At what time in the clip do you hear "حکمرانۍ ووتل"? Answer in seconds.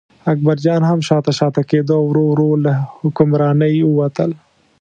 3.01-4.31